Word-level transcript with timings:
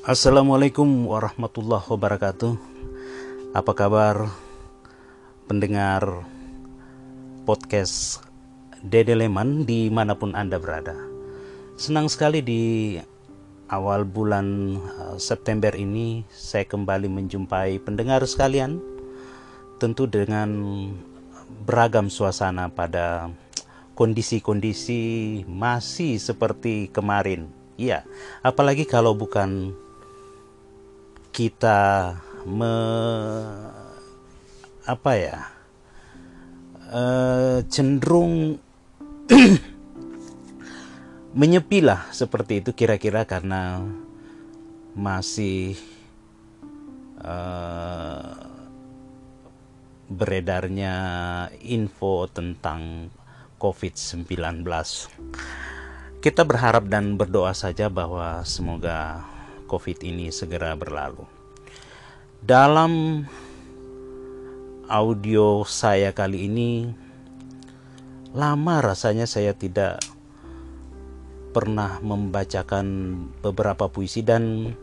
Assalamualaikum 0.00 1.12
warahmatullahi 1.12 1.84
wabarakatuh. 1.84 2.56
Apa 3.52 3.76
kabar 3.76 4.32
pendengar 5.44 6.24
podcast 7.44 8.24
Dede 8.80 9.12
Leman 9.12 9.68
di 9.68 9.92
mana 9.92 10.16
pun 10.16 10.32
Anda 10.32 10.56
berada? 10.56 10.96
Senang 11.76 12.08
sekali 12.08 12.40
di 12.40 12.96
awal 13.68 14.08
bulan 14.08 14.80
eh, 14.80 15.16
September 15.20 15.76
ini 15.76 16.24
saya 16.32 16.64
kembali 16.64 17.12
menjumpai 17.12 17.76
pendengar 17.84 18.24
sekalian 18.24 18.80
Tentu 19.76 20.08
dengan 20.08 20.48
beragam 21.68 22.08
suasana 22.08 22.72
pada 22.72 23.28
kondisi-kondisi 23.92 25.44
masih 25.44 26.16
seperti 26.16 26.88
kemarin. 26.88 27.52
Iya, 27.76 28.08
apalagi 28.40 28.88
kalau 28.88 29.12
bukan 29.12 29.76
kita 31.40 32.20
me 32.44 32.76
apa 34.84 35.12
ya 35.16 35.40
uh, 36.92 37.64
cenderung 37.64 38.60
menyepilah 41.40 42.12
seperti 42.12 42.60
itu 42.60 42.76
kira-kira 42.76 43.24
karena 43.24 43.80
masih 44.92 45.80
uh, 47.24 48.36
beredarnya 50.12 50.94
info 51.64 52.28
tentang 52.28 53.08
COVID-19. 53.56 54.28
Kita 56.20 56.44
berharap 56.44 56.84
dan 56.92 57.16
berdoa 57.16 57.56
saja 57.56 57.88
bahwa 57.88 58.44
semoga 58.44 59.39
COVID 59.70 60.02
ini 60.02 60.34
segera 60.34 60.74
berlalu. 60.74 61.22
Dalam 62.42 63.22
audio 64.90 65.62
saya 65.62 66.10
kali 66.10 66.50
ini, 66.50 66.90
lama 68.34 68.82
rasanya 68.82 69.30
saya 69.30 69.54
tidak 69.54 70.02
pernah 71.54 72.02
membacakan 72.02 72.86
beberapa 73.38 73.86
puisi 73.86 74.26
dan 74.26 74.74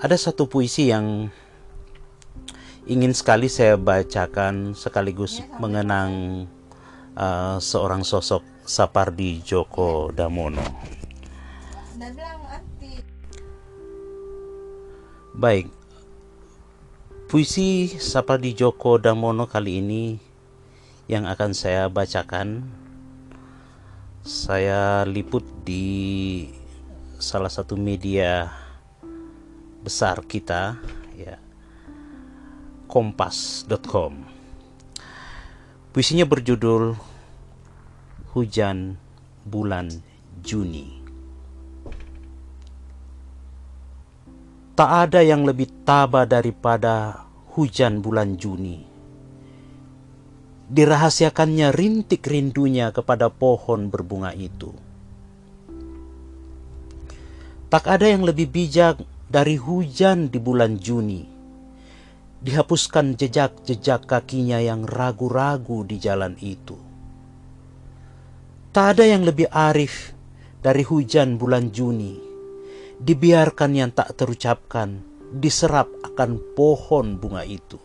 ada 0.00 0.16
satu 0.16 0.48
puisi 0.48 0.88
yang 0.88 1.28
ingin 2.88 3.12
sekali 3.12 3.52
saya 3.52 3.76
bacakan 3.76 4.72
sekaligus 4.72 5.44
mengenang 5.60 6.44
uh, 7.16 7.60
seorang 7.60 8.00
sosok 8.00 8.40
Sapardi 8.64 9.44
Djoko 9.44 10.08
Damono. 10.14 10.64
Baik, 15.30 15.70
puisi 17.30 17.86
Sapardi 17.86 18.50
Djoko 18.50 18.98
Damono 18.98 19.46
kali 19.46 19.78
ini 19.78 20.18
yang 21.06 21.22
akan 21.22 21.54
saya 21.54 21.86
bacakan. 21.86 22.66
Saya 24.26 25.06
liput 25.06 25.46
di 25.62 26.50
salah 27.22 27.46
satu 27.46 27.78
media 27.78 28.50
besar 29.86 30.26
kita 30.26 30.76
ya 31.14 31.38
kompas.com 32.90 34.26
puisinya 35.94 36.26
berjudul 36.26 36.98
Hujan 38.34 38.98
Bulan 39.46 39.94
Juni 40.42 40.99
Tak 44.80 45.12
ada 45.12 45.20
yang 45.20 45.44
lebih 45.44 45.84
tabah 45.84 46.24
daripada 46.24 47.28
hujan 47.52 48.00
bulan 48.00 48.40
Juni. 48.40 48.80
Dirahasiakannya 50.72 51.68
rintik 51.68 52.24
rindunya 52.24 52.88
kepada 52.88 53.28
pohon 53.28 53.92
berbunga 53.92 54.32
itu. 54.32 54.72
Tak 57.68 57.92
ada 57.92 58.08
yang 58.08 58.24
lebih 58.24 58.48
bijak 58.48 59.04
dari 59.28 59.60
hujan 59.60 60.32
di 60.32 60.40
bulan 60.40 60.80
Juni. 60.80 61.28
Dihapuskan 62.40 63.20
jejak-jejak 63.20 64.08
kakinya 64.08 64.64
yang 64.64 64.88
ragu-ragu 64.88 65.84
di 65.84 66.00
jalan 66.00 66.40
itu. 66.40 66.80
Tak 68.72 68.96
ada 68.96 69.04
yang 69.04 69.28
lebih 69.28 69.52
arif 69.52 70.16
dari 70.64 70.80
hujan 70.88 71.36
bulan 71.36 71.68
Juni 71.68 72.29
dibiarkan 73.00 73.72
yang 73.72 73.90
tak 73.96 74.12
terucapkan, 74.12 75.00
diserap 75.32 75.88
akan 76.04 76.36
pohon 76.52 77.16
bunga 77.16 77.42
itu. 77.48 77.80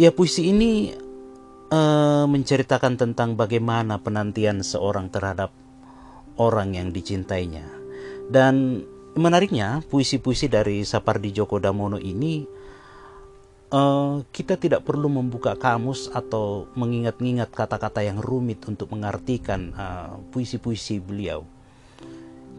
Ya 0.00 0.08
puisi 0.16 0.48
ini 0.48 0.96
uh, 1.68 2.24
menceritakan 2.24 2.96
tentang 2.96 3.36
bagaimana 3.36 4.00
penantian 4.00 4.64
seorang 4.64 5.12
terhadap 5.12 5.52
orang 6.40 6.72
yang 6.72 6.88
dicintainya. 6.88 7.68
Dan 8.32 8.80
menariknya 9.12 9.84
puisi-puisi 9.92 10.48
dari 10.48 10.86
Sapardi 10.86 11.34
Djoko 11.34 11.60
Damono 11.60 12.00
ini 12.00 12.46
uh, 13.74 14.24
kita 14.30 14.56
tidak 14.56 14.88
perlu 14.88 15.12
membuka 15.12 15.58
kamus 15.58 16.08
atau 16.14 16.70
mengingat-ingat 16.78 17.52
kata-kata 17.52 18.00
yang 18.06 18.22
rumit 18.22 18.64
untuk 18.64 18.94
mengartikan 18.94 19.74
puisi-puisi 20.32 20.96
uh, 20.96 21.04
beliau. 21.04 21.40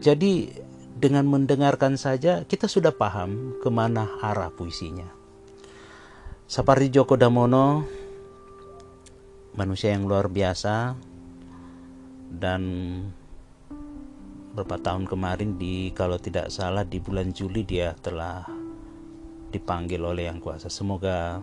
Jadi 0.02 0.50
dengan 1.02 1.26
mendengarkan 1.26 1.98
saja 1.98 2.46
kita 2.46 2.70
sudah 2.70 2.94
paham 2.94 3.58
ke 3.58 3.66
mana 3.66 4.06
arah 4.22 4.54
puisinya. 4.54 5.10
Sapardi 6.46 6.94
Djoko 6.94 7.18
Damono 7.18 7.82
manusia 9.58 9.90
yang 9.90 10.06
luar 10.06 10.30
biasa 10.30 10.94
dan 12.30 12.62
beberapa 14.54 14.78
tahun 14.78 15.10
kemarin 15.10 15.58
di 15.58 15.90
kalau 15.90 16.22
tidak 16.22 16.54
salah 16.54 16.86
di 16.86 17.02
bulan 17.02 17.34
Juli 17.34 17.66
dia 17.66 17.98
telah 17.98 18.46
dipanggil 19.50 19.98
oleh 19.98 20.30
yang 20.30 20.38
kuasa. 20.38 20.70
Semoga 20.70 21.42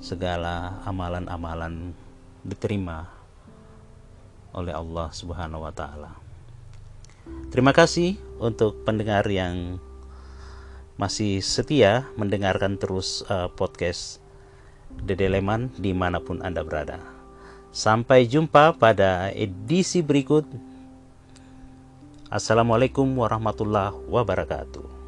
segala 0.00 0.80
amalan-amalan 0.88 1.92
diterima 2.40 3.04
oleh 4.56 4.72
Allah 4.72 5.12
Subhanahu 5.12 5.68
wa 5.68 5.74
taala. 5.76 6.19
Terima 7.50 7.74
kasih 7.74 8.14
untuk 8.38 8.86
pendengar 8.86 9.26
yang 9.26 9.82
masih 10.94 11.42
setia 11.42 12.06
mendengarkan 12.14 12.78
terus 12.78 13.26
uh, 13.26 13.50
podcast 13.50 14.22
Dede 15.02 15.26
Leman 15.26 15.74
di 15.74 15.90
mana 15.90 16.22
pun 16.22 16.38
Anda 16.46 16.62
berada. 16.62 17.02
Sampai 17.74 18.30
jumpa 18.30 18.78
pada 18.78 19.34
edisi 19.34 19.98
berikut. 19.98 20.46
Assalamualaikum 22.30 23.18
warahmatullahi 23.18 23.98
wabarakatuh. 24.06 24.99